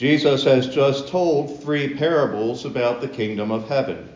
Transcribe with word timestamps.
Jesus 0.00 0.44
has 0.44 0.66
just 0.66 1.08
told 1.08 1.62
three 1.62 1.92
parables 1.92 2.64
about 2.64 3.02
the 3.02 3.08
kingdom 3.08 3.50
of 3.50 3.68
heaven. 3.68 4.08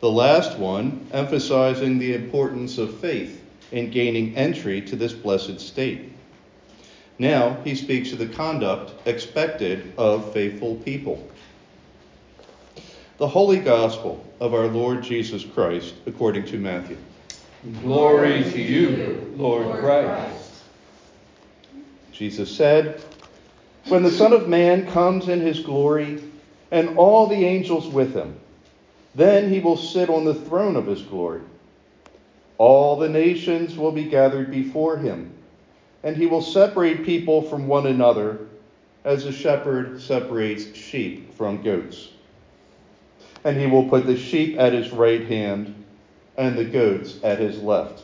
The 0.00 0.10
last 0.10 0.58
one 0.58 1.06
emphasizing 1.10 1.98
the 1.98 2.14
importance 2.14 2.76
of 2.76 3.00
faith 3.00 3.42
in 3.72 3.88
gaining 3.88 4.36
entry 4.36 4.82
to 4.82 4.96
this 4.96 5.14
blessed 5.14 5.58
state. 5.58 6.12
Now 7.18 7.56
he 7.64 7.74
speaks 7.76 8.12
of 8.12 8.18
the 8.18 8.26
conduct 8.26 8.92
expected 9.08 9.94
of 9.96 10.34
faithful 10.34 10.76
people. 10.76 11.26
The 13.16 13.28
Holy 13.28 13.58
Gospel 13.58 14.22
of 14.38 14.52
our 14.52 14.66
Lord 14.66 15.02
Jesus 15.02 15.46
Christ 15.46 15.94
according 16.04 16.44
to 16.48 16.58
Matthew. 16.58 16.98
Glory 17.80 18.44
to 18.44 18.60
you, 18.60 19.32
Lord 19.38 19.78
Christ. 19.78 20.62
Jesus 22.12 22.54
said, 22.54 23.02
When 23.88 24.02
the 24.02 24.10
Son 24.10 24.32
of 24.32 24.48
Man 24.48 24.86
comes 24.86 25.28
in 25.28 25.40
his 25.40 25.60
glory, 25.60 26.22
and 26.70 26.96
all 26.96 27.26
the 27.26 27.44
angels 27.44 27.88
with 27.88 28.14
him, 28.14 28.38
then 29.14 29.50
he 29.50 29.60
will 29.60 29.76
sit 29.76 30.08
on 30.08 30.24
the 30.24 30.34
throne 30.34 30.76
of 30.76 30.86
his 30.86 31.02
glory. 31.02 31.40
All 32.58 32.96
the 32.96 33.08
nations 33.08 33.76
will 33.76 33.92
be 33.92 34.04
gathered 34.04 34.50
before 34.50 34.96
him, 34.98 35.32
and 36.04 36.16
he 36.16 36.26
will 36.26 36.42
separate 36.42 37.04
people 37.04 37.42
from 37.42 37.66
one 37.66 37.86
another 37.86 38.46
as 39.04 39.24
a 39.24 39.32
shepherd 39.32 40.00
separates 40.00 40.76
sheep 40.76 41.34
from 41.34 41.62
goats. 41.62 42.10
And 43.44 43.58
he 43.58 43.66
will 43.66 43.88
put 43.88 44.06
the 44.06 44.16
sheep 44.16 44.58
at 44.58 44.74
his 44.74 44.92
right 44.92 45.26
hand 45.26 45.84
and 46.36 46.56
the 46.56 46.64
goats 46.64 47.16
at 47.22 47.38
his 47.38 47.60
left. 47.62 48.02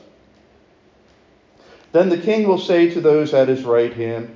Then 1.92 2.08
the 2.08 2.18
king 2.18 2.48
will 2.48 2.58
say 2.58 2.90
to 2.90 3.00
those 3.00 3.34
at 3.34 3.48
his 3.48 3.64
right 3.64 3.92
hand, 3.92 4.35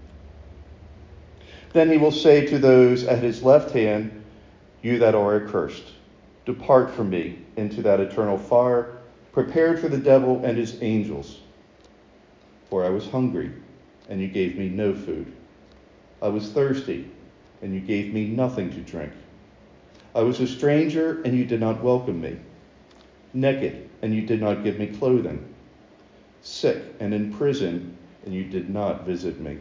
Then 1.73 1.89
he 1.89 1.97
will 1.97 2.11
say 2.11 2.45
to 2.47 2.59
those 2.59 3.05
at 3.05 3.23
his 3.23 3.43
left 3.43 3.71
hand, 3.71 4.23
You 4.81 4.99
that 4.99 5.15
are 5.15 5.41
accursed, 5.41 5.93
depart 6.45 6.91
from 6.91 7.09
me 7.09 7.39
into 7.55 7.81
that 7.83 8.01
eternal 8.01 8.37
fire, 8.37 8.97
prepared 9.31 9.79
for 9.79 9.87
the 9.87 9.97
devil 9.97 10.43
and 10.43 10.57
his 10.57 10.81
angels. 10.81 11.39
For 12.69 12.83
I 12.83 12.89
was 12.89 13.07
hungry, 13.07 13.51
and 14.09 14.19
you 14.19 14.27
gave 14.27 14.57
me 14.57 14.67
no 14.67 14.93
food. 14.93 15.31
I 16.21 16.27
was 16.27 16.51
thirsty, 16.51 17.09
and 17.61 17.73
you 17.73 17.79
gave 17.79 18.13
me 18.13 18.27
nothing 18.27 18.69
to 18.71 18.81
drink. 18.81 19.13
I 20.13 20.21
was 20.21 20.41
a 20.41 20.47
stranger, 20.47 21.21
and 21.23 21.37
you 21.37 21.45
did 21.45 21.61
not 21.61 21.81
welcome 21.81 22.19
me. 22.19 22.37
Naked, 23.33 23.89
and 24.01 24.13
you 24.13 24.23
did 24.23 24.41
not 24.41 24.63
give 24.63 24.77
me 24.77 24.87
clothing. 24.87 25.53
Sick 26.41 26.83
and 26.99 27.13
in 27.13 27.33
prison, 27.33 27.97
and 28.25 28.33
you 28.33 28.43
did 28.43 28.69
not 28.69 29.05
visit 29.05 29.39
me. 29.39 29.59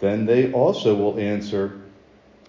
Then 0.00 0.26
they 0.26 0.52
also 0.52 0.94
will 0.94 1.18
answer, 1.18 1.80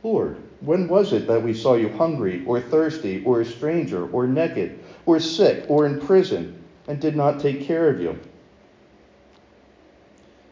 Lord, 0.03 0.37
when 0.61 0.87
was 0.87 1.13
it 1.13 1.27
that 1.27 1.43
we 1.43 1.53
saw 1.53 1.75
you 1.75 1.89
hungry, 1.89 2.43
or 2.45 2.59
thirsty, 2.59 3.23
or 3.23 3.41
a 3.41 3.45
stranger, 3.45 4.09
or 4.09 4.27
naked, 4.27 4.79
or 5.05 5.19
sick, 5.19 5.65
or 5.69 5.85
in 5.85 6.01
prison, 6.01 6.63
and 6.87 6.99
did 6.99 7.15
not 7.15 7.39
take 7.39 7.61
care 7.61 7.89
of 7.89 7.99
you? 7.99 8.19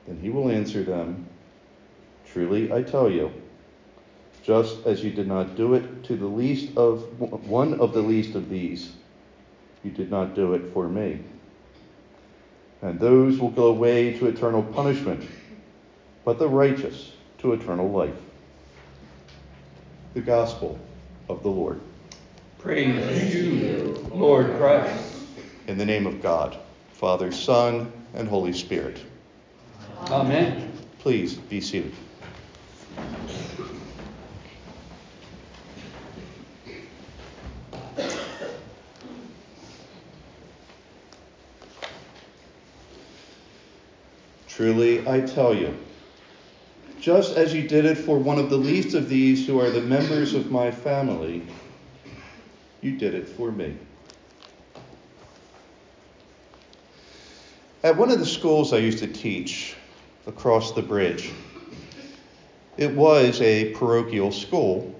Then 0.07 0.19
he 0.19 0.29
will 0.29 0.49
answer 0.49 0.83
them, 0.83 1.27
Truly 2.25 2.71
I 2.71 2.83
tell 2.83 3.09
you, 3.09 3.31
just 4.43 4.85
as 4.85 5.03
you 5.03 5.11
did 5.11 5.27
not 5.27 5.55
do 5.55 5.73
it 5.73 6.03
to 6.05 6.15
the 6.15 6.25
least 6.25 6.75
of 6.77 7.03
one 7.47 7.79
of 7.79 7.93
the 7.93 8.01
least 8.01 8.35
of 8.35 8.49
these, 8.49 8.91
you 9.83 9.91
did 9.91 10.11
not 10.11 10.35
do 10.35 10.53
it 10.53 10.73
for 10.73 10.87
me. 10.87 11.21
And 12.81 12.99
those 12.99 13.39
will 13.39 13.51
go 13.51 13.67
away 13.67 14.17
to 14.17 14.27
eternal 14.27 14.61
punishment, 14.61 15.23
but 16.25 16.39
the 16.39 16.47
righteous 16.47 17.11
to 17.39 17.53
eternal 17.53 17.89
life. 17.89 18.15
The 20.13 20.21
Gospel 20.21 20.79
of 21.27 21.43
the 21.43 21.49
Lord. 21.49 21.79
Praise 22.59 23.33
you, 23.33 24.07
Lord 24.11 24.55
Christ. 24.57 25.15
In 25.67 25.77
the 25.77 25.85
name 25.85 26.07
of 26.07 26.21
God, 26.21 26.57
Father, 26.93 27.31
Son, 27.31 27.91
and 28.13 28.27
Holy 28.27 28.53
Spirit. 28.53 28.99
Amen. 30.09 30.71
Please 30.99 31.33
be 31.33 31.59
seated. 31.59 31.93
Truly, 44.47 45.05
I 45.07 45.21
tell 45.21 45.55
you, 45.55 45.75
just 47.03 47.35
as 47.35 47.53
you 47.53 47.67
did 47.67 47.83
it 47.83 47.97
for 47.97 48.17
one 48.17 48.39
of 48.39 48.49
the 48.49 48.55
least 48.55 48.95
of 48.95 49.09
these 49.09 49.45
who 49.45 49.59
are 49.59 49.69
the 49.69 49.81
members 49.81 50.33
of 50.33 50.49
my 50.49 50.71
family, 50.71 51.45
you 52.79 52.95
did 52.95 53.13
it 53.13 53.27
for 53.27 53.51
me. 53.51 53.75
At 57.83 57.97
one 57.97 58.09
of 58.09 58.19
the 58.19 58.25
schools 58.25 58.71
I 58.71 58.77
used 58.77 58.99
to 58.99 59.07
teach 59.07 59.75
across 60.27 60.71
the 60.71 60.81
bridge, 60.81 61.33
it 62.77 62.95
was 62.95 63.41
a 63.41 63.73
parochial 63.73 64.31
school, 64.31 64.97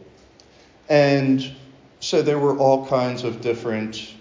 and 0.90 1.56
so 2.02 2.22
there 2.22 2.38
were 2.38 2.58
all 2.58 2.86
kinds 2.86 3.24
of 3.24 3.40
different 3.40 4.14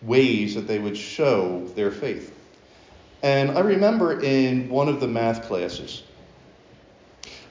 ways 0.00 0.54
that 0.54 0.66
they 0.66 0.78
would 0.78 0.96
show 0.96 1.66
their 1.74 1.90
faith. 1.90 2.32
And 3.22 3.50
I 3.50 3.60
remember 3.60 4.22
in 4.22 4.70
one 4.70 4.88
of 4.88 5.00
the 5.00 5.08
math 5.08 5.42
classes, 5.42 6.02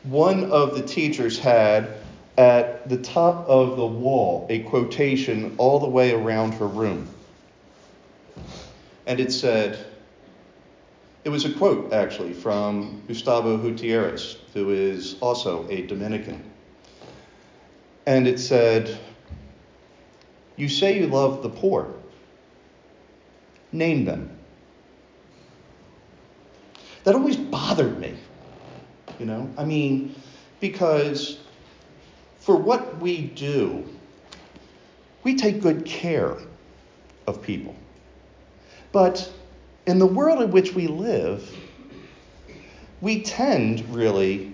one 0.06 0.52
of 0.52 0.76
the 0.76 0.84
teachers 0.84 1.40
had 1.40 1.90
at 2.38 2.88
the 2.90 2.98
top 2.98 3.48
of 3.48 3.78
the 3.78 3.86
wall 3.86 4.46
a 4.50 4.60
quotation 4.64 5.56
all 5.58 5.80
the 5.80 5.88
way 5.88 6.12
around 6.12 6.54
her 6.54 6.68
room. 6.68 7.08
And 9.08 9.20
it 9.20 9.32
said, 9.32 9.86
it 11.24 11.30
was 11.30 11.44
a 11.46 11.54
quote 11.54 11.92
actually 11.92 12.34
from 12.34 13.02
Gustavo 13.08 13.58
Gutierrez, 13.58 14.38
who 14.54 14.70
is 14.70 15.16
also 15.22 15.68
a 15.70 15.82
Dominican. 15.88 16.52
And 18.06 18.28
it 18.28 18.40
said, 18.40 18.96
You 20.56 20.70
say 20.70 21.00
you 21.00 21.08
love 21.08 21.42
the 21.42 21.50
poor. 21.50 21.96
Name 23.72 24.06
them. 24.06 24.38
That 27.04 27.16
always 27.16 27.38
bothered 27.38 28.00
me. 28.00 28.16
You 29.20 29.26
know, 29.26 29.50
I 29.58 29.66
mean, 29.66 30.16
because 30.60 31.40
for 32.40 32.56
what 32.56 33.00
we 33.00 33.22
do, 33.22 33.84
we 35.24 35.36
take 35.36 35.62
good 35.62 35.86
care 35.86 36.38
of 37.28 37.42
people. 37.42 37.76
But 38.92 39.32
in 39.88 40.00
the 40.00 40.06
world 40.06 40.42
in 40.42 40.52
which 40.52 40.74
we 40.74 40.88
live, 40.88 41.50
we 43.02 43.22
tend 43.22 43.88
really 43.94 44.54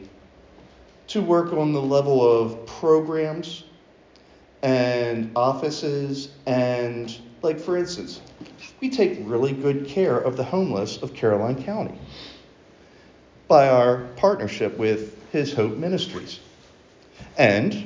to 1.07 1.21
work 1.21 1.53
on 1.53 1.73
the 1.73 1.81
level 1.81 2.21
of 2.25 2.65
programs 2.65 3.65
and 4.63 5.31
offices 5.35 6.29
and 6.45 7.17
like 7.41 7.59
for 7.59 7.75
instance 7.75 8.21
we 8.79 8.89
take 8.89 9.17
really 9.23 9.51
good 9.51 9.85
care 9.87 10.17
of 10.17 10.37
the 10.37 10.43
homeless 10.43 11.01
of 11.01 11.13
caroline 11.13 11.61
county 11.63 11.97
by 13.51 13.67
our 13.67 13.97
partnership 14.15 14.77
with 14.77 15.29
His 15.33 15.51
Hope 15.51 15.75
Ministries. 15.75 16.39
And 17.37 17.85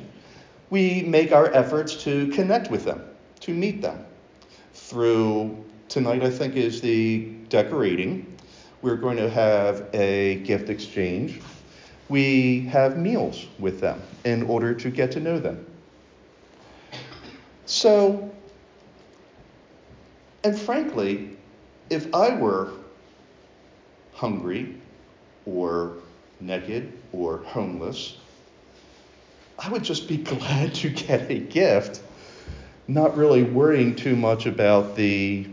we 0.69 1.01
make 1.01 1.31
our 1.31 1.51
efforts 1.55 2.03
to 2.03 2.27
connect 2.27 2.69
with 2.69 2.85
them, 2.85 3.03
to 3.39 3.51
meet 3.51 3.81
them. 3.81 4.05
Through 4.75 5.65
tonight, 5.89 6.21
I 6.21 6.29
think, 6.29 6.55
is 6.55 6.81
the 6.81 7.31
decorating. 7.49 8.37
We're 8.83 8.95
going 8.95 9.17
to 9.17 9.27
have 9.27 9.89
a 9.91 10.35
gift 10.43 10.69
exchange. 10.69 11.41
We 12.09 12.67
have 12.67 12.99
meals 12.99 13.47
with 13.57 13.79
them 13.79 14.03
in 14.23 14.43
order 14.43 14.75
to 14.75 14.91
get 14.91 15.11
to 15.13 15.19
know 15.19 15.39
them. 15.39 15.65
So, 17.65 18.31
and 20.43 20.55
frankly, 20.55 21.35
if 21.89 22.13
I 22.13 22.35
were 22.35 22.71
hungry 24.13 24.79
or 25.45 25.97
naked 26.39 26.91
or 27.11 27.37
homeless, 27.37 28.17
I 29.57 29.69
would 29.69 29.83
just 29.83 30.07
be 30.07 30.17
glad 30.33 30.73
to 30.75 30.89
get 30.89 31.29
a 31.29 31.39
gift, 31.39 32.01
not 32.87 33.17
really 33.17 33.43
worrying 33.43 33.95
too 33.95 34.15
much 34.15 34.45
about 34.45 34.95
the 34.95 35.47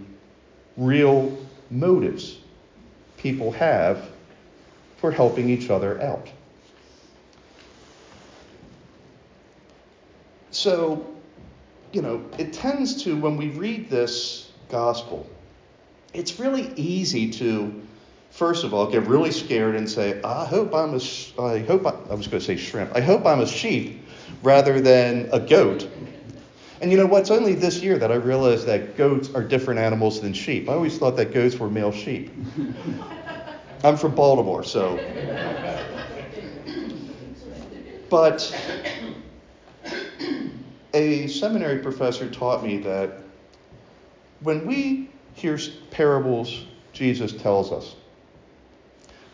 real 0.76 1.36
motives 1.70 2.38
people 3.16 3.52
have 3.52 4.08
for 4.96 5.10
helping 5.10 5.48
each 5.48 5.70
other 5.70 6.00
out. 6.02 6.28
So, 10.50 11.06
you 11.92 12.02
know, 12.02 12.24
it 12.38 12.52
tends 12.52 13.02
to, 13.04 13.16
when 13.16 13.36
we 13.36 13.48
read 13.48 13.88
this 13.88 14.50
gospel, 14.68 15.28
it's 16.12 16.38
really 16.38 16.72
easy 16.76 17.30
to, 17.30 17.82
first 18.32 18.64
of 18.64 18.74
all, 18.74 18.90
get 18.90 19.06
really 19.06 19.30
scared 19.30 19.76
and 19.76 19.88
say, 19.88 20.20
I 20.22 20.44
hope 20.44 20.74
I'm 20.74 20.94
a, 20.94 21.00
I 21.40 21.60
hope 21.60 21.86
I, 21.86 21.90
I 22.10 22.14
was 22.14 22.26
going 22.26 22.40
to 22.40 22.40
say 22.40 22.56
shrimp, 22.56 22.96
I 22.96 23.00
hope 23.00 23.24
I'm 23.24 23.40
a 23.40 23.46
sheep 23.46 24.04
rather 24.42 24.80
than 24.80 25.28
a 25.32 25.38
goat. 25.38 25.88
And 26.80 26.90
you 26.90 26.96
know 26.96 27.06
what? 27.06 27.20
It's 27.20 27.30
only 27.30 27.54
this 27.54 27.80
year 27.80 27.96
that 27.98 28.10
I 28.10 28.16
realized 28.16 28.66
that 28.66 28.96
goats 28.96 29.32
are 29.34 29.42
different 29.44 29.78
animals 29.78 30.20
than 30.20 30.32
sheep. 30.32 30.68
I 30.68 30.72
always 30.72 30.98
thought 30.98 31.16
that 31.16 31.32
goats 31.32 31.56
were 31.56 31.70
male 31.70 31.92
sheep. 31.92 32.32
I'm 33.84 33.96
from 33.96 34.14
Baltimore, 34.14 34.64
so. 34.64 34.96
But 38.10 38.54
a 40.92 41.26
seminary 41.28 41.78
professor 41.78 42.28
taught 42.28 42.64
me 42.64 42.78
that 42.78 43.18
when 44.40 44.66
we 44.66 45.08
hear 45.34 45.58
parables 45.90 46.66
Jesus 46.92 47.32
tells 47.32 47.72
us, 47.72 47.94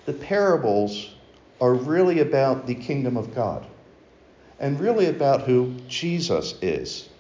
the 0.09 0.15
parables 0.15 1.11
are 1.61 1.75
really 1.75 2.21
about 2.21 2.67
the 2.67 2.75
kingdom 2.75 3.19
of 3.19 3.35
God 3.35 3.67
and 4.59 4.81
really 4.81 5.05
about 5.05 5.43
who 5.43 5.75
Jesus 5.87 6.55
is, 6.63 7.11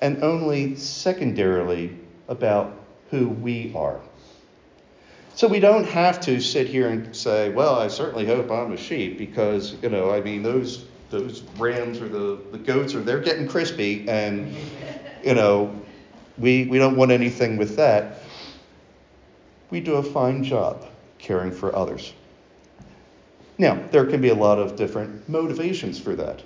and 0.00 0.22
only 0.22 0.76
secondarily 0.76 1.98
about 2.28 2.72
who 3.10 3.28
we 3.28 3.72
are. 3.74 4.00
So 5.34 5.48
we 5.48 5.58
don't 5.58 5.88
have 5.88 6.20
to 6.20 6.40
sit 6.40 6.68
here 6.68 6.88
and 6.88 7.16
say, 7.16 7.50
well, 7.50 7.74
I 7.74 7.88
certainly 7.88 8.26
hope 8.26 8.48
I'm 8.48 8.72
a 8.72 8.76
sheep 8.76 9.18
because, 9.18 9.74
you 9.82 9.88
know, 9.88 10.12
I 10.12 10.20
mean, 10.20 10.44
those 10.44 10.84
those 11.10 11.42
rams 11.58 12.00
or 12.00 12.08
the, 12.08 12.38
the 12.52 12.58
goats 12.58 12.94
or 12.94 13.00
they're 13.00 13.18
getting 13.18 13.48
crispy 13.48 14.08
and 14.08 14.54
you 15.24 15.34
know 15.34 15.74
we 16.36 16.66
we 16.66 16.78
don't 16.78 16.96
want 16.96 17.10
anything 17.10 17.56
with 17.56 17.76
that 17.76 18.20
we 19.70 19.80
do 19.80 19.94
a 19.94 20.02
fine 20.02 20.44
job 20.44 20.84
caring 21.18 21.50
for 21.50 21.74
others 21.74 22.12
now 23.58 23.80
there 23.90 24.06
can 24.06 24.20
be 24.20 24.28
a 24.28 24.34
lot 24.34 24.58
of 24.58 24.76
different 24.76 25.28
motivations 25.28 25.98
for 25.98 26.14
that 26.14 26.42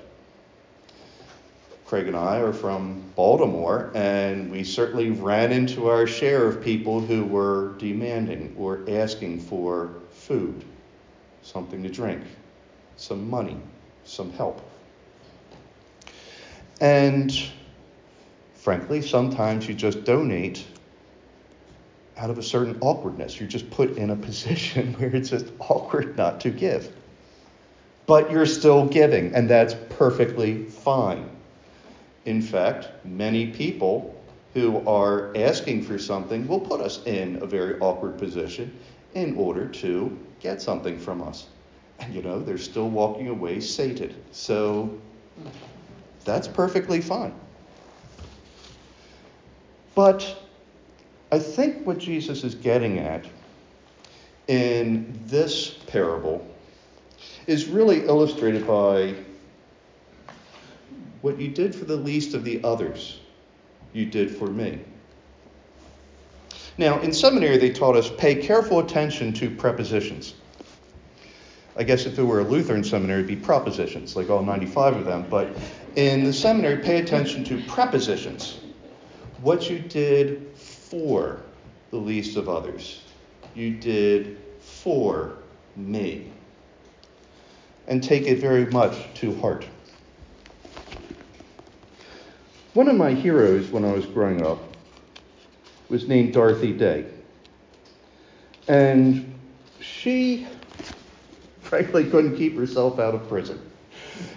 craig 1.86 2.06
and 2.06 2.16
i 2.16 2.38
are 2.38 2.52
from 2.52 3.02
baltimore 3.16 3.90
and 3.94 4.50
we 4.50 4.64
certainly 4.64 5.10
ran 5.10 5.52
into 5.52 5.88
our 5.88 6.06
share 6.06 6.46
of 6.46 6.62
people 6.62 7.00
who 7.00 7.24
were 7.24 7.74
demanding 7.78 8.54
or 8.58 8.80
asking 8.88 9.38
for 9.38 9.90
food 10.10 10.64
something 11.42 11.82
to 11.82 11.88
drink 11.88 12.22
some 12.96 13.28
money 13.28 13.58
some 14.04 14.32
help. 14.32 14.60
And 16.80 17.32
frankly, 18.54 19.02
sometimes 19.02 19.68
you 19.68 19.74
just 19.74 20.04
donate 20.04 20.66
out 22.22 22.30
of 22.30 22.38
a 22.38 22.42
certain 22.42 22.78
awkwardness. 22.80 23.40
You're 23.40 23.48
just 23.48 23.68
put 23.70 23.96
in 23.96 24.10
a 24.10 24.16
position 24.16 24.92
where 24.98 25.14
it's 25.14 25.30
just 25.30 25.46
awkward 25.58 26.16
not 26.16 26.40
to 26.42 26.50
give. 26.50 26.94
But 28.06 28.30
you're 28.30 28.46
still 28.46 28.86
giving, 28.86 29.34
and 29.34 29.50
that's 29.50 29.74
perfectly 29.90 30.64
fine. 30.64 31.28
In 32.24 32.40
fact, 32.40 32.88
many 33.04 33.48
people 33.48 34.14
who 34.54 34.86
are 34.88 35.36
asking 35.36 35.82
for 35.82 35.98
something 35.98 36.46
will 36.46 36.60
put 36.60 36.80
us 36.80 37.04
in 37.06 37.42
a 37.42 37.46
very 37.46 37.78
awkward 37.80 38.18
position 38.18 38.78
in 39.14 39.36
order 39.36 39.66
to 39.66 40.16
get 40.40 40.62
something 40.62 40.98
from 40.98 41.22
us. 41.22 41.46
And 41.98 42.14
you 42.14 42.22
know, 42.22 42.40
they're 42.40 42.58
still 42.58 42.88
walking 42.88 43.28
away 43.28 43.60
sated. 43.60 44.14
So 44.30 44.96
that's 46.24 46.46
perfectly 46.46 47.00
fine. 47.00 47.34
But 49.94 50.41
I 51.32 51.38
think 51.38 51.86
what 51.86 51.96
Jesus 51.96 52.44
is 52.44 52.54
getting 52.54 52.98
at 52.98 53.24
in 54.48 55.18
this 55.24 55.70
parable 55.70 56.46
is 57.46 57.68
really 57.68 58.04
illustrated 58.04 58.66
by 58.66 59.14
what 61.22 61.40
you 61.40 61.48
did 61.48 61.74
for 61.74 61.86
the 61.86 61.96
least 61.96 62.34
of 62.34 62.44
the 62.44 62.62
others, 62.62 63.20
you 63.94 64.04
did 64.04 64.30
for 64.30 64.46
me. 64.46 64.80
Now, 66.76 67.00
in 67.00 67.14
seminary, 67.14 67.56
they 67.56 67.70
taught 67.70 67.96
us 67.96 68.10
pay 68.18 68.34
careful 68.34 68.80
attention 68.80 69.32
to 69.34 69.48
prepositions. 69.48 70.34
I 71.78 71.82
guess 71.84 72.04
if 72.04 72.18
it 72.18 72.22
were 72.22 72.40
a 72.40 72.44
Lutheran 72.44 72.84
seminary, 72.84 73.20
it'd 73.20 73.28
be 73.28 73.36
propositions, 73.36 74.16
like 74.16 74.28
all 74.28 74.44
95 74.44 74.96
of 74.96 75.04
them. 75.06 75.24
But 75.30 75.56
in 75.96 76.24
the 76.24 76.32
seminary, 76.32 76.82
pay 76.82 77.00
attention 77.00 77.42
to 77.44 77.62
prepositions. 77.62 78.58
What 79.40 79.70
you 79.70 79.78
did 79.78 80.51
for 80.92 81.40
the 81.90 81.96
least 81.96 82.36
of 82.36 82.50
others, 82.50 83.00
you 83.54 83.70
did 83.70 84.36
for 84.60 85.38
me. 85.74 86.30
And 87.88 88.02
take 88.02 88.26
it 88.26 88.40
very 88.40 88.66
much 88.66 88.94
to 89.14 89.34
heart. 89.40 89.66
One 92.74 92.88
of 92.88 92.96
my 92.96 93.12
heroes 93.14 93.70
when 93.70 93.86
I 93.86 93.92
was 93.92 94.04
growing 94.04 94.44
up 94.44 94.58
was 95.88 96.08
named 96.08 96.34
Dorothy 96.34 96.74
Day. 96.74 97.06
And 98.68 99.34
she 99.80 100.46
frankly 101.62 102.04
couldn't 102.10 102.36
keep 102.36 102.54
herself 102.54 102.98
out 102.98 103.14
of 103.14 103.26
prison. 103.30 103.71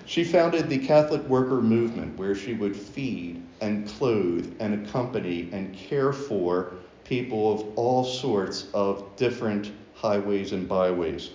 She 0.06 0.24
founded 0.24 0.70
the 0.70 0.78
Catholic 0.78 1.28
Worker 1.28 1.62
Movement, 1.62 2.18
where 2.18 2.36
she 2.36 2.54
would 2.54 2.76
feed 2.76 3.42
and 3.62 3.88
clothe 3.88 4.54
and 4.60 4.86
accompany 4.86 5.50
and 5.52 5.76
care 5.76 6.14
for 6.14 6.74
people 7.04 7.54
of 7.54 7.78
all 7.78 8.04
sorts 8.04 8.68
of 8.74 9.16
different 9.16 9.72
highways 9.94 10.52
and 10.52 10.68
byways. 10.68 11.32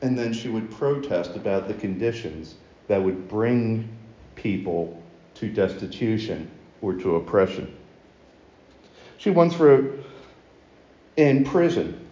And 0.00 0.18
then 0.18 0.32
she 0.32 0.48
would 0.48 0.70
protest 0.70 1.36
about 1.36 1.68
the 1.68 1.74
conditions 1.74 2.56
that 2.88 3.02
would 3.02 3.28
bring 3.28 3.88
people 4.34 5.00
to 5.34 5.48
destitution 5.48 6.50
or 6.80 6.94
to 6.94 7.16
oppression. 7.16 7.76
She 9.16 9.30
once 9.30 9.56
wrote 9.56 10.04
in 11.16 11.44
prison 11.44 12.04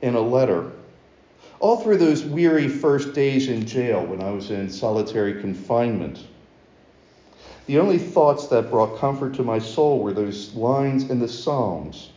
in 0.00 0.14
a 0.14 0.20
letter 0.20 0.72
all 1.60 1.80
through 1.80 1.96
those 1.96 2.24
weary 2.24 2.68
first 2.68 3.14
days 3.14 3.48
in 3.48 3.66
jail 3.66 4.04
when 4.04 4.22
I 4.22 4.30
was 4.30 4.50
in 4.50 4.68
solitary 4.68 5.40
confinement. 5.40 6.26
The 7.66 7.78
only 7.78 7.98
thoughts 7.98 8.48
that 8.48 8.70
brought 8.70 8.98
comfort 8.98 9.34
to 9.34 9.42
my 9.42 9.58
soul 9.58 10.00
were 10.00 10.12
those 10.12 10.54
lines 10.54 11.08
in 11.10 11.18
the 11.18 11.28
Psalms 11.28 12.10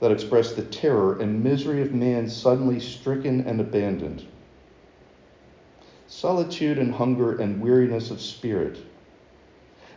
that 0.00 0.10
express 0.10 0.52
the 0.52 0.62
terror 0.62 1.18
and 1.20 1.42
misery 1.42 1.82
of 1.82 1.92
man 1.92 2.28
suddenly 2.28 2.80
stricken 2.80 3.46
and 3.46 3.60
abandoned. 3.60 4.26
Solitude 6.08 6.78
and 6.78 6.94
hunger 6.94 7.36
and 7.38 7.60
weariness 7.60 8.10
of 8.10 8.20
spirit. 8.20 8.78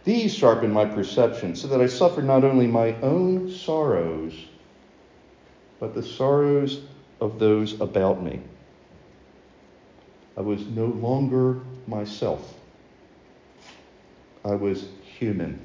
These 0.03 0.33
sharpened 0.33 0.73
my 0.73 0.85
perception 0.85 1.55
so 1.55 1.67
that 1.67 1.81
I 1.81 1.87
suffered 1.87 2.25
not 2.25 2.43
only 2.43 2.67
my 2.67 2.95
own 3.01 3.51
sorrows, 3.51 4.33
but 5.79 5.93
the 5.93 6.03
sorrows 6.03 6.81
of 7.19 7.39
those 7.39 7.79
about 7.81 8.21
me. 8.23 8.39
I 10.37 10.41
was 10.41 10.65
no 10.67 10.85
longer 10.85 11.61
myself. 11.87 12.53
I 14.45 14.55
was 14.55 14.87
human. 15.01 15.59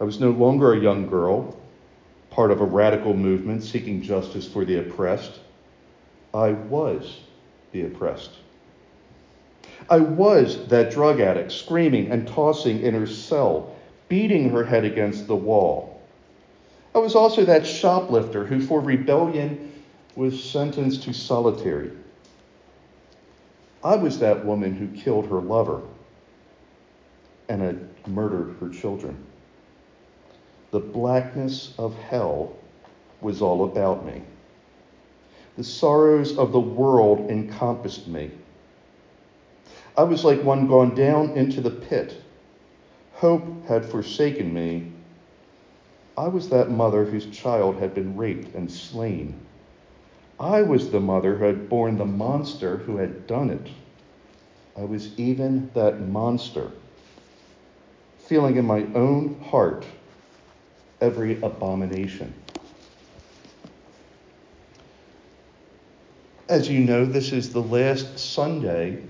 I 0.00 0.04
was 0.04 0.20
no 0.20 0.30
longer 0.30 0.72
a 0.72 0.78
young 0.78 1.08
girl, 1.08 1.56
part 2.30 2.50
of 2.50 2.60
a 2.60 2.64
radical 2.64 3.14
movement 3.14 3.64
seeking 3.64 4.02
justice 4.02 4.46
for 4.46 4.64
the 4.64 4.78
oppressed. 4.78 5.40
I 6.32 6.52
was 6.52 7.20
the 7.72 7.86
oppressed. 7.86 8.32
I 9.88 9.98
was 9.98 10.66
that 10.68 10.92
drug 10.92 11.20
addict 11.20 11.52
screaming 11.52 12.10
and 12.10 12.28
tossing 12.28 12.82
in 12.82 12.94
her 12.94 13.06
cell, 13.06 13.74
beating 14.08 14.50
her 14.50 14.64
head 14.64 14.84
against 14.84 15.26
the 15.26 15.36
wall. 15.36 15.95
I 16.96 16.98
was 16.98 17.14
also 17.14 17.44
that 17.44 17.66
shoplifter 17.66 18.46
who, 18.46 18.58
for 18.58 18.80
rebellion, 18.80 19.70
was 20.16 20.42
sentenced 20.42 21.02
to 21.02 21.12
solitary. 21.12 21.90
I 23.84 23.96
was 23.96 24.18
that 24.20 24.46
woman 24.46 24.74
who 24.74 24.88
killed 24.98 25.26
her 25.26 25.42
lover 25.42 25.82
and 27.50 27.60
had 27.60 28.08
murdered 28.08 28.56
her 28.60 28.70
children. 28.70 29.26
The 30.70 30.80
blackness 30.80 31.74
of 31.78 31.94
hell 31.94 32.56
was 33.20 33.42
all 33.42 33.64
about 33.64 34.06
me. 34.06 34.22
The 35.58 35.64
sorrows 35.64 36.38
of 36.38 36.50
the 36.50 36.60
world 36.60 37.30
encompassed 37.30 38.08
me. 38.08 38.30
I 39.98 40.04
was 40.04 40.24
like 40.24 40.42
one 40.42 40.66
gone 40.66 40.94
down 40.94 41.36
into 41.36 41.60
the 41.60 41.70
pit. 41.70 42.16
Hope 43.12 43.66
had 43.66 43.84
forsaken 43.84 44.54
me. 44.54 44.94
I 46.16 46.28
was 46.28 46.48
that 46.48 46.70
mother 46.70 47.04
whose 47.04 47.26
child 47.26 47.76
had 47.76 47.94
been 47.94 48.16
raped 48.16 48.54
and 48.54 48.70
slain. 48.70 49.38
I 50.40 50.62
was 50.62 50.90
the 50.90 51.00
mother 51.00 51.36
who 51.36 51.44
had 51.44 51.68
borne 51.68 51.98
the 51.98 52.06
monster 52.06 52.78
who 52.78 52.96
had 52.96 53.26
done 53.26 53.50
it. 53.50 53.70
I 54.76 54.84
was 54.84 55.18
even 55.18 55.70
that 55.74 56.00
monster, 56.00 56.70
feeling 58.18 58.56
in 58.56 58.64
my 58.64 58.84
own 58.94 59.40
heart 59.40 59.86
every 61.00 61.40
abomination. 61.42 62.32
As 66.48 66.68
you 66.68 66.80
know, 66.80 67.04
this 67.04 67.32
is 67.32 67.52
the 67.52 67.62
last 67.62 68.18
Sunday 68.18 69.02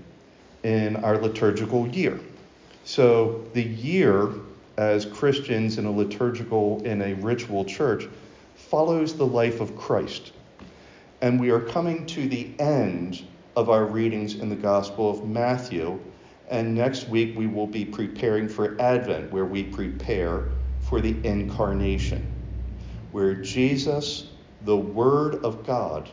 in 0.63 0.95
our 0.97 1.17
liturgical 1.17 1.87
year. 1.87 2.19
So 2.83 3.43
the 3.53 3.63
year 3.63 4.33
as 4.77 5.05
Christians 5.05 5.77
in 5.77 5.85
a 5.85 5.91
liturgical, 5.91 6.83
in 6.83 7.01
a 7.01 7.13
ritual 7.15 7.65
church, 7.65 8.07
follows 8.55 9.15
the 9.15 9.25
life 9.25 9.59
of 9.59 9.75
Christ. 9.75 10.33
And 11.21 11.39
we 11.39 11.49
are 11.49 11.59
coming 11.59 12.05
to 12.07 12.27
the 12.27 12.51
end 12.59 13.23
of 13.55 13.69
our 13.69 13.85
readings 13.85 14.35
in 14.35 14.49
the 14.49 14.55
Gospel 14.55 15.09
of 15.09 15.27
Matthew. 15.27 15.99
And 16.49 16.75
next 16.75 17.09
week 17.09 17.35
we 17.35 17.47
will 17.47 17.67
be 17.67 17.85
preparing 17.85 18.47
for 18.47 18.79
Advent, 18.79 19.31
where 19.31 19.45
we 19.45 19.63
prepare 19.63 20.49
for 20.81 21.01
the 21.01 21.15
incarnation, 21.27 22.25
where 23.11 23.33
Jesus, 23.33 24.29
the 24.63 24.77
Word 24.77 25.43
of 25.43 25.65
God, 25.65 26.09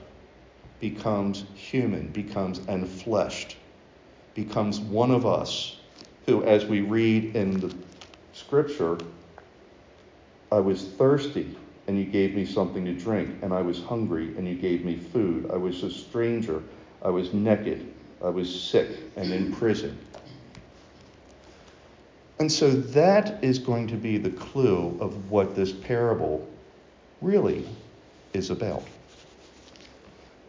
becomes 0.80 1.44
human, 1.54 2.08
becomes 2.08 2.60
enfleshed, 2.60 3.54
becomes 4.34 4.80
one 4.80 5.10
of 5.10 5.26
us, 5.26 5.76
who, 6.26 6.42
as 6.44 6.64
we 6.64 6.80
read 6.80 7.36
in 7.36 7.60
the 7.60 7.74
scripture, 8.34 8.98
I 10.52 10.58
was 10.58 10.84
thirsty 10.84 11.56
and 11.86 11.98
you 11.98 12.04
gave 12.04 12.34
me 12.34 12.46
something 12.46 12.84
to 12.86 12.94
drink, 12.94 13.42
and 13.42 13.52
I 13.52 13.60
was 13.60 13.82
hungry 13.82 14.34
and 14.36 14.48
you 14.48 14.54
gave 14.54 14.84
me 14.84 14.96
food. 14.96 15.50
I 15.52 15.56
was 15.56 15.82
a 15.82 15.90
stranger, 15.90 16.62
I 17.02 17.10
was 17.10 17.34
naked, 17.34 17.92
I 18.22 18.30
was 18.30 18.62
sick 18.62 18.88
and 19.16 19.32
in 19.32 19.52
prison. 19.52 19.98
And 22.38 22.50
so 22.50 22.70
that 22.70 23.44
is 23.44 23.58
going 23.58 23.86
to 23.88 23.96
be 23.96 24.18
the 24.18 24.30
clue 24.30 24.96
of 25.00 25.30
what 25.30 25.54
this 25.54 25.72
parable 25.72 26.48
really 27.20 27.68
is 28.32 28.50
about. 28.50 28.82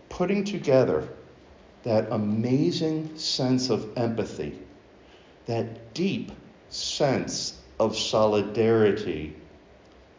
Putting 0.10 0.44
together 0.44 1.08
that 1.84 2.08
amazing 2.12 3.18
sense 3.18 3.70
of 3.70 3.98
empathy, 3.98 4.58
that 5.46 5.94
deep 5.94 6.32
sense 6.70 7.55
of 7.80 7.98
solidarity 7.98 9.36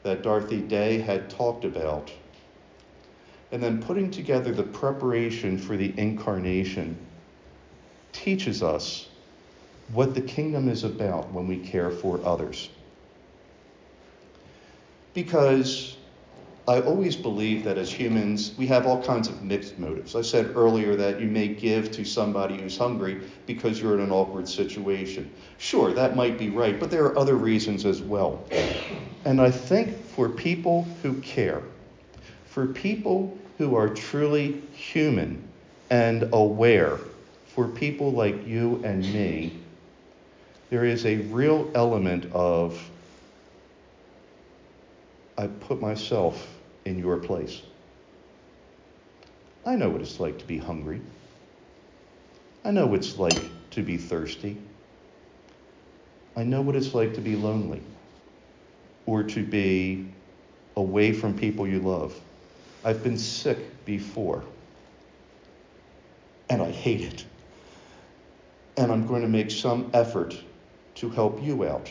that 0.02 0.22
Dorothy 0.22 0.60
Day 0.60 0.98
had 0.98 1.30
talked 1.30 1.64
about, 1.64 2.12
and 3.50 3.62
then 3.62 3.82
putting 3.82 4.10
together 4.10 4.52
the 4.52 4.62
preparation 4.62 5.58
for 5.58 5.76
the 5.76 5.92
incarnation 5.98 6.96
teaches 8.12 8.62
us 8.62 9.08
what 9.92 10.14
the 10.14 10.20
kingdom 10.20 10.68
is 10.68 10.84
about 10.84 11.32
when 11.32 11.46
we 11.46 11.58
care 11.58 11.90
for 11.90 12.20
others. 12.24 12.68
Because 15.14 15.95
I 16.68 16.80
always 16.80 17.14
believe 17.14 17.62
that 17.62 17.78
as 17.78 17.92
humans, 17.92 18.52
we 18.58 18.66
have 18.66 18.86
all 18.86 19.00
kinds 19.00 19.28
of 19.28 19.40
mixed 19.44 19.78
motives. 19.78 20.16
I 20.16 20.22
said 20.22 20.56
earlier 20.56 20.96
that 20.96 21.20
you 21.20 21.28
may 21.28 21.46
give 21.46 21.92
to 21.92 22.04
somebody 22.04 22.60
who's 22.60 22.76
hungry 22.76 23.20
because 23.46 23.80
you're 23.80 23.94
in 23.94 24.00
an 24.00 24.10
awkward 24.10 24.48
situation. 24.48 25.30
Sure, 25.58 25.92
that 25.92 26.16
might 26.16 26.38
be 26.38 26.50
right, 26.50 26.80
but 26.80 26.90
there 26.90 27.04
are 27.04 27.16
other 27.16 27.36
reasons 27.36 27.86
as 27.86 28.02
well. 28.02 28.44
And 29.24 29.40
I 29.40 29.52
think 29.52 29.96
for 30.06 30.28
people 30.28 30.82
who 31.02 31.14
care, 31.20 31.62
for 32.46 32.66
people 32.66 33.38
who 33.58 33.76
are 33.76 33.88
truly 33.88 34.60
human 34.72 35.48
and 35.90 36.28
aware, 36.32 36.98
for 37.46 37.68
people 37.68 38.10
like 38.10 38.44
you 38.44 38.82
and 38.84 39.02
me, 39.14 39.52
there 40.70 40.84
is 40.84 41.06
a 41.06 41.16
real 41.16 41.70
element 41.76 42.26
of 42.32 42.90
I 45.38 45.46
put 45.46 45.80
myself 45.80 46.55
in 46.86 46.98
your 46.98 47.18
place. 47.18 47.60
I 49.66 49.74
know 49.74 49.90
what 49.90 50.00
it's 50.00 50.20
like 50.20 50.38
to 50.38 50.44
be 50.46 50.56
hungry. 50.56 51.00
I 52.64 52.70
know 52.70 52.86
what 52.86 53.00
it's 53.00 53.18
like 53.18 53.36
to 53.72 53.82
be 53.82 53.96
thirsty. 53.96 54.56
I 56.36 56.44
know 56.44 56.62
what 56.62 56.76
it's 56.76 56.94
like 56.94 57.14
to 57.14 57.20
be 57.20 57.34
lonely 57.34 57.82
or 59.04 59.24
to 59.24 59.44
be 59.44 60.06
away 60.76 61.12
from 61.12 61.36
people 61.36 61.66
you 61.66 61.80
love. 61.80 62.18
I've 62.84 63.02
been 63.02 63.18
sick 63.18 63.84
before, 63.84 64.44
and 66.48 66.62
I 66.62 66.70
hate 66.70 67.00
it. 67.00 67.24
And 68.76 68.92
I'm 68.92 69.06
going 69.08 69.22
to 69.22 69.28
make 69.28 69.50
some 69.50 69.90
effort 69.92 70.36
to 70.96 71.10
help 71.10 71.42
you 71.42 71.64
out 71.64 71.90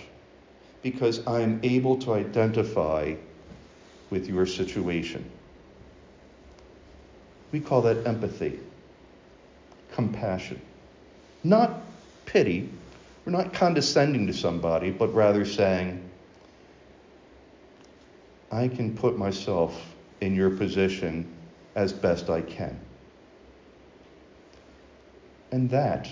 because 0.82 1.26
I'm 1.28 1.60
able 1.64 1.98
to 1.98 2.14
identify 2.14 3.16
with 4.10 4.28
your 4.28 4.46
situation. 4.46 5.30
We 7.52 7.60
call 7.60 7.82
that 7.84 8.06
empathy, 8.06 8.60
compassion. 9.92 10.62
Not 11.44 11.82
pity. 12.26 12.70
We're 13.26 13.32
not 13.32 13.54
condescending 13.54 14.28
to 14.28 14.34
somebody, 14.34 14.92
but 14.92 15.14
rather 15.14 15.46
saying, 15.46 16.02
I 18.52 18.68
can 18.68 18.96
put 18.96 19.18
myself 19.18 19.96
in 20.22 20.36
your 20.36 20.50
position 20.50 21.32
as 21.76 21.92
best 21.92 22.30
I 22.30 22.42
can. 22.42 22.80
And 25.52 25.70
that 25.70 26.10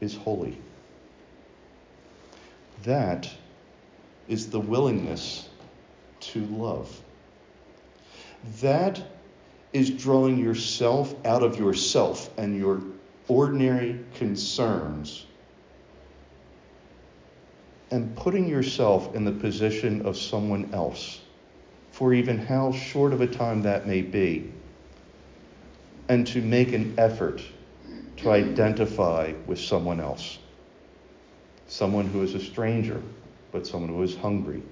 is 0.00 0.14
holy. 0.14 0.58
That 2.84 3.28
is 4.28 4.50
the 4.50 4.60
willingness 4.60 5.47
to 6.20 6.40
love. 6.46 7.00
That 8.60 9.02
is 9.72 9.90
drawing 9.90 10.38
yourself 10.38 11.14
out 11.24 11.42
of 11.42 11.58
yourself 11.58 12.30
and 12.38 12.56
your 12.56 12.80
ordinary 13.28 13.98
concerns 14.14 15.26
and 17.90 18.14
putting 18.16 18.48
yourself 18.48 19.14
in 19.14 19.24
the 19.24 19.32
position 19.32 20.04
of 20.06 20.16
someone 20.16 20.70
else 20.72 21.20
for 21.90 22.12
even 22.12 22.38
how 22.38 22.72
short 22.72 23.12
of 23.12 23.20
a 23.20 23.26
time 23.26 23.62
that 23.62 23.86
may 23.86 24.02
be, 24.02 24.52
and 26.08 26.26
to 26.26 26.40
make 26.40 26.72
an 26.72 26.94
effort 26.96 27.42
to 28.16 28.30
identify 28.30 29.32
with 29.46 29.58
someone 29.58 30.00
else. 30.00 30.38
Someone 31.66 32.06
who 32.06 32.22
is 32.22 32.34
a 32.34 32.40
stranger, 32.40 33.02
but 33.52 33.66
someone 33.66 33.90
who 33.90 34.02
is 34.02 34.16
hungry, 34.16 34.62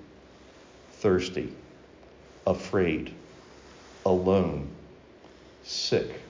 thirsty, 1.01 1.53
afraid, 2.47 3.13
alone, 4.05 4.69
sick, 5.63 6.21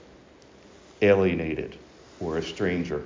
alienated, 1.02 1.78
or 2.20 2.38
a 2.38 2.42
stranger. 2.42 3.02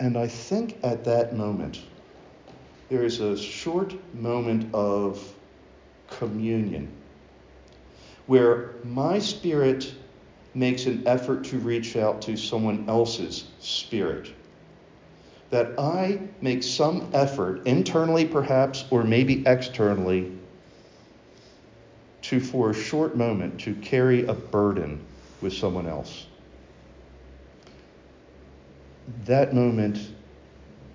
And 0.00 0.16
I 0.16 0.26
think 0.26 0.78
at 0.82 1.04
that 1.04 1.36
moment, 1.36 1.80
there 2.88 3.04
is 3.04 3.20
a 3.20 3.36
short 3.36 3.94
moment 4.14 4.72
of 4.74 5.34
communion 6.08 6.88
where 8.26 8.74
my 8.84 9.18
spirit 9.18 9.94
makes 10.54 10.86
an 10.86 11.06
effort 11.06 11.44
to 11.44 11.58
reach 11.58 11.96
out 11.96 12.22
to 12.22 12.36
someone 12.36 12.88
else's 12.88 13.44
spirit. 13.60 14.30
That 15.50 15.78
I 15.78 16.20
make 16.40 16.62
some 16.62 17.08
effort, 17.12 17.66
internally 17.66 18.24
perhaps, 18.26 18.84
or 18.90 19.04
maybe 19.04 19.44
externally, 19.46 20.32
to, 22.22 22.40
for 22.40 22.70
a 22.70 22.74
short 22.74 23.16
moment, 23.16 23.60
to 23.60 23.74
carry 23.76 24.26
a 24.26 24.34
burden 24.34 25.00
with 25.40 25.52
someone 25.52 25.86
else. 25.86 26.26
That 29.24 29.54
moment 29.54 30.10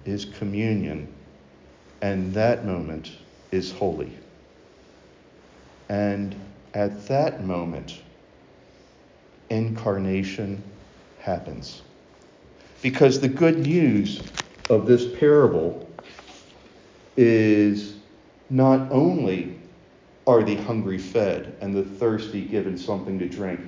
is 0.04 0.26
communion, 0.26 1.08
and 2.02 2.34
that 2.34 2.66
moment 2.66 3.12
is 3.52 3.72
holy. 3.72 4.12
And 5.88 6.36
at 6.74 7.08
that 7.08 7.46
moment, 7.46 8.02
incarnation 9.50 10.62
happens. 11.20 11.82
Because 12.82 13.20
the 13.20 13.28
good 13.28 13.60
news 13.60 14.22
of 14.70 14.86
this 14.86 15.18
parable 15.18 15.90
is 17.18 17.96
not 18.50 18.92
only 18.92 19.58
are 20.28 20.44
the 20.44 20.56
hungry 20.56 20.98
fed 20.98 21.56
and 21.62 21.76
the 21.76 21.84
thirsty 21.84 22.42
given 22.42 22.78
something 22.78 23.18
to 23.20 23.28
drink, 23.28 23.60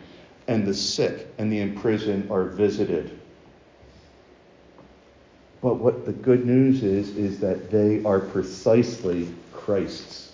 and 0.48 0.66
the 0.66 0.74
sick 0.74 1.28
and 1.38 1.52
the 1.52 1.60
imprisoned 1.60 2.30
are 2.30 2.46
visited. 2.46 3.20
But 5.62 5.76
what 5.76 6.06
the 6.06 6.12
good 6.12 6.46
news 6.46 6.84
is, 6.84 7.16
is 7.16 7.40
that 7.40 7.72
they 7.72 8.04
are 8.04 8.20
precisely 8.20 9.30
Christ's. 9.54 10.34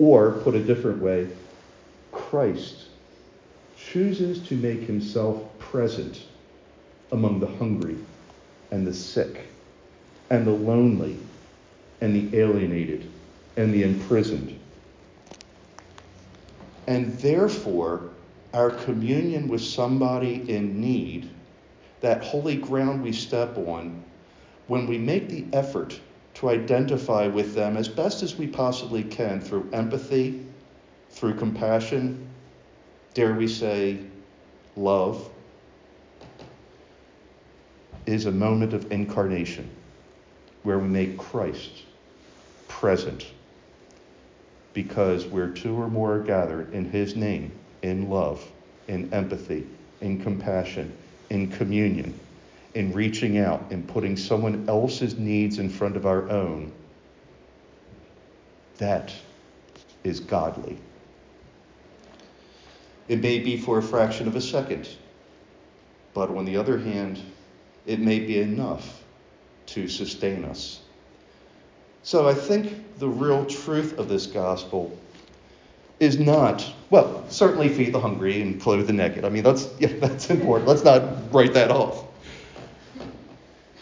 Or, 0.00 0.32
put 0.32 0.54
a 0.54 0.62
different 0.62 1.00
way, 1.00 1.28
Christ 2.12 2.86
chooses 3.76 4.40
to 4.48 4.56
make 4.56 4.82
himself 4.82 5.42
present 5.58 6.24
among 7.12 7.40
the 7.40 7.46
hungry 7.46 7.96
and 8.70 8.86
the 8.86 8.94
sick 8.94 9.47
and 10.30 10.46
the 10.46 10.52
lonely 10.52 11.16
and 12.00 12.14
the 12.14 12.38
alienated 12.38 13.10
and 13.56 13.72
the 13.72 13.82
imprisoned. 13.82 14.58
And 16.86 17.18
therefore, 17.18 18.10
our 18.54 18.70
communion 18.70 19.48
with 19.48 19.60
somebody 19.60 20.50
in 20.50 20.80
need, 20.80 21.28
that 22.00 22.22
holy 22.22 22.56
ground 22.56 23.02
we 23.02 23.12
step 23.12 23.56
on, 23.58 24.02
when 24.68 24.86
we 24.86 24.98
make 24.98 25.28
the 25.28 25.44
effort 25.52 25.98
to 26.34 26.48
identify 26.48 27.26
with 27.26 27.54
them 27.54 27.76
as 27.76 27.88
best 27.88 28.22
as 28.22 28.36
we 28.36 28.46
possibly 28.46 29.02
can 29.02 29.40
through 29.40 29.68
empathy, 29.72 30.46
through 31.10 31.34
compassion, 31.34 32.28
dare 33.14 33.34
we 33.34 33.48
say, 33.48 33.98
love, 34.76 35.28
is 38.06 38.26
a 38.26 38.30
moment 38.30 38.72
of 38.72 38.90
incarnation 38.92 39.68
where 40.68 40.78
we 40.78 40.86
make 40.86 41.16
Christ 41.16 41.70
present 42.68 43.26
because 44.74 45.24
where 45.24 45.48
two 45.48 45.74
or 45.74 45.88
more 45.88 46.16
are 46.16 46.22
gathered 46.22 46.74
in 46.74 46.90
his 46.90 47.16
name, 47.16 47.50
in 47.80 48.10
love, 48.10 48.46
in 48.86 49.10
empathy, 49.14 49.66
in 50.02 50.22
compassion, 50.22 50.94
in 51.30 51.50
communion, 51.50 52.12
in 52.74 52.92
reaching 52.92 53.38
out 53.38 53.64
and 53.70 53.88
putting 53.88 54.14
someone 54.14 54.68
else's 54.68 55.18
needs 55.18 55.58
in 55.58 55.70
front 55.70 55.96
of 55.96 56.04
our 56.04 56.28
own, 56.28 56.70
that 58.76 59.10
is 60.04 60.20
godly. 60.20 60.76
It 63.08 63.22
may 63.22 63.38
be 63.38 63.56
for 63.56 63.78
a 63.78 63.82
fraction 63.82 64.28
of 64.28 64.36
a 64.36 64.42
second, 64.42 64.86
but 66.12 66.28
on 66.28 66.44
the 66.44 66.58
other 66.58 66.76
hand, 66.76 67.22
it 67.86 68.00
may 68.00 68.18
be 68.18 68.38
enough 68.38 69.02
to 69.68 69.88
sustain 69.88 70.44
us. 70.44 70.80
So 72.02 72.28
I 72.28 72.34
think 72.34 72.98
the 72.98 73.08
real 73.08 73.44
truth 73.44 73.98
of 73.98 74.08
this 74.08 74.26
gospel 74.26 74.96
is 76.00 76.18
not, 76.18 76.64
well, 76.90 77.24
certainly 77.28 77.68
feed 77.68 77.92
the 77.92 78.00
hungry 78.00 78.40
and 78.40 78.60
clothe 78.60 78.86
the 78.86 78.92
naked. 78.92 79.24
I 79.24 79.28
mean, 79.28 79.42
that's, 79.42 79.68
yeah, 79.78 79.92
that's 79.98 80.30
important. 80.30 80.68
Let's 80.68 80.84
not 80.84 81.32
write 81.32 81.54
that 81.54 81.70
off. 81.70 82.04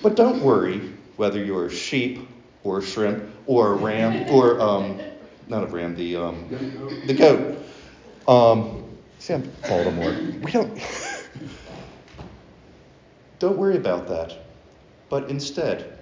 But 0.03 0.17
don't 0.17 0.43
worry 0.43 0.93
whether 1.17 1.43
you're 1.43 1.67
a 1.67 1.71
sheep 1.71 2.29
or 2.65 2.79
a 2.79 2.83
shrimp 2.83 3.25
or 3.47 3.73
a 3.73 3.77
ram 3.77 4.29
or, 4.31 4.61
um, 4.61 5.01
not 5.49 5.63
a 5.63 5.67
ram, 5.67 5.95
the, 5.95 6.17
um, 6.17 7.03
the 7.07 7.15
goat. 7.15 7.59
Um, 8.27 8.85
see, 9.19 9.35
I'm 9.35 9.51
Baltimore. 9.63 10.17
We 10.43 10.51
don't. 10.51 10.77
don't 13.39 13.57
worry 13.57 13.77
about 13.77 14.09
that. 14.09 14.46
But 15.09 15.31
instead, 15.31 15.99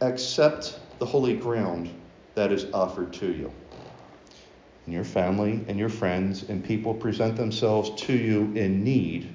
accept 0.00 0.78
the 0.98 1.06
holy 1.06 1.36
ground 1.36 1.90
that 2.34 2.52
is 2.52 2.66
offered 2.72 3.12
to 3.14 3.32
you. 3.32 3.52
And 4.84 4.94
your 4.94 5.04
family 5.04 5.64
and 5.68 5.78
your 5.78 5.88
friends 5.88 6.42
and 6.48 6.62
people 6.62 6.94
present 6.94 7.36
themselves 7.36 7.90
to 8.02 8.12
you 8.12 8.52
in 8.54 8.84
need. 8.84 9.32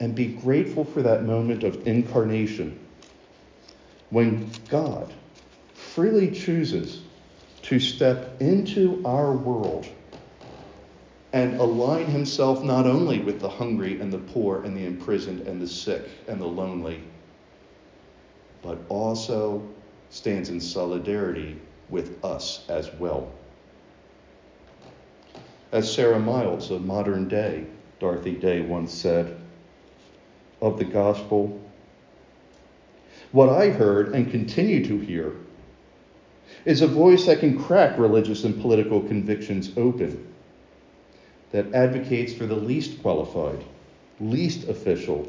And 0.00 0.14
be 0.14 0.26
grateful 0.26 0.84
for 0.84 1.02
that 1.02 1.24
moment 1.24 1.62
of 1.62 1.86
incarnation 1.86 2.86
when 4.10 4.50
God 4.68 5.14
freely 5.72 6.30
chooses 6.30 7.02
to 7.62 7.80
step 7.80 8.40
into 8.40 9.02
our 9.04 9.32
world 9.32 9.86
and 11.32 11.60
align 11.60 12.06
himself 12.06 12.62
not 12.62 12.86
only 12.86 13.20
with 13.20 13.40
the 13.40 13.48
hungry 13.48 14.00
and 14.00 14.12
the 14.12 14.18
poor 14.18 14.62
and 14.62 14.76
the 14.76 14.84
imprisoned 14.84 15.46
and 15.46 15.60
the 15.60 15.66
sick 15.66 16.08
and 16.28 16.40
the 16.40 16.46
lonely, 16.46 17.02
but 18.66 18.78
also 18.88 19.62
stands 20.10 20.48
in 20.48 20.60
solidarity 20.60 21.56
with 21.88 22.22
us 22.24 22.64
as 22.68 22.92
well. 22.94 23.30
As 25.70 25.92
Sara 25.92 26.18
Miles 26.18 26.72
of 26.72 26.84
modern 26.84 27.28
day, 27.28 27.66
Dorothy 28.00 28.34
Day 28.34 28.62
once 28.62 28.92
said 28.92 29.38
of 30.60 30.78
the 30.78 30.84
gospel, 30.84 31.60
what 33.30 33.50
I 33.50 33.68
heard 33.68 34.14
and 34.14 34.30
continue 34.30 34.84
to 34.86 34.98
hear 34.98 35.32
is 36.64 36.82
a 36.82 36.88
voice 36.88 37.26
that 37.26 37.38
can 37.38 37.62
crack 37.62 37.96
religious 37.98 38.42
and 38.42 38.60
political 38.60 39.00
convictions 39.00 39.70
open, 39.76 40.26
that 41.52 41.72
advocates 41.72 42.32
for 42.32 42.46
the 42.46 42.56
least 42.56 43.00
qualified, 43.00 43.62
least 44.18 44.68
official, 44.68 45.28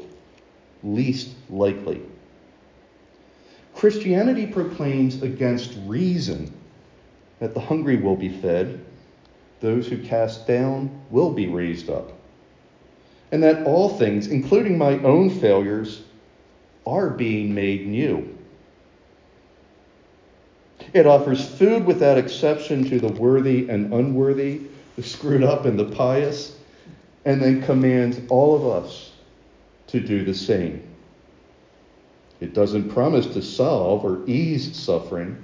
least 0.82 1.34
likely 1.48 2.02
Christianity 3.78 4.44
proclaims 4.44 5.22
against 5.22 5.78
reason 5.86 6.52
that 7.38 7.54
the 7.54 7.60
hungry 7.60 7.94
will 7.94 8.16
be 8.16 8.28
fed, 8.28 8.84
those 9.60 9.86
who 9.86 10.02
cast 10.02 10.48
down 10.48 11.00
will 11.10 11.32
be 11.32 11.46
raised 11.46 11.88
up, 11.88 12.10
and 13.30 13.40
that 13.44 13.64
all 13.68 13.88
things, 13.90 14.26
including 14.26 14.76
my 14.76 14.98
own 15.04 15.30
failures, 15.30 16.02
are 16.88 17.08
being 17.08 17.54
made 17.54 17.86
new. 17.86 18.36
It 20.92 21.06
offers 21.06 21.48
food 21.48 21.86
without 21.86 22.18
exception 22.18 22.82
to 22.90 22.98
the 22.98 23.12
worthy 23.12 23.68
and 23.68 23.94
unworthy, 23.94 24.62
the 24.96 25.04
screwed 25.04 25.44
up 25.44 25.66
and 25.66 25.78
the 25.78 25.84
pious, 25.84 26.56
and 27.24 27.40
then 27.40 27.62
commands 27.62 28.18
all 28.28 28.56
of 28.56 28.84
us 28.84 29.12
to 29.86 30.00
do 30.00 30.24
the 30.24 30.34
same. 30.34 30.82
It 32.40 32.54
doesn't 32.54 32.90
promise 32.90 33.26
to 33.28 33.42
solve 33.42 34.04
or 34.04 34.22
ease 34.26 34.76
suffering, 34.76 35.36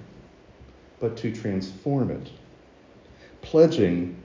but 1.01 1.17
to 1.19 1.33
transform 1.33 2.11
it, 2.11 2.31
pledging 3.43 4.17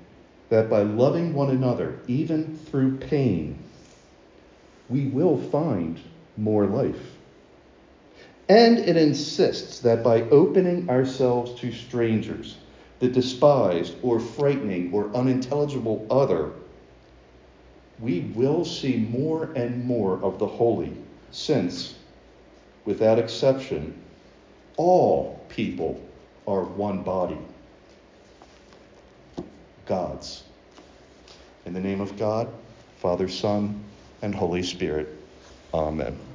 that 0.50 0.70
by 0.70 0.82
loving 0.82 1.34
one 1.34 1.50
another, 1.50 2.00
even 2.08 2.56
through 2.58 2.98
pain, 2.98 3.58
we 4.88 5.08
will 5.08 5.38
find 5.38 6.00
more 6.38 6.66
life. 6.66 7.16
And 8.48 8.80
it 8.80 8.98
insists 8.98 9.80
that 9.82 10.04
by 10.04 10.22
opening 10.24 10.90
ourselves 10.90 11.60
to 11.62 11.72
strangers, 11.72 12.58
the 13.00 13.08
despised 13.08 13.94
or 14.02 14.20
frightening 14.20 14.92
or 14.92 15.16
unintelligible 15.16 16.08
other, 16.10 16.52
we 18.00 18.32
will 18.34 18.66
see 18.66 18.98
more 18.98 19.52
and 19.56 19.86
more 19.86 20.20
of 20.24 20.40
the 20.40 20.48
holy, 20.48 20.94
since 21.32 21.99
without 22.86 23.20
exception, 23.20 23.94
all 24.78 25.40
people 25.50 26.02
are 26.48 26.64
one 26.64 27.04
body. 27.04 27.38
God's. 29.86 30.44
In 31.66 31.74
the 31.74 31.80
name 31.80 32.02
of 32.02 32.18
God, 32.18 32.48
Father, 33.00 33.28
Son, 33.28 33.84
and 34.22 34.34
Holy 34.34 34.64
Spirit. 34.64 35.10
Amen. 35.74 36.29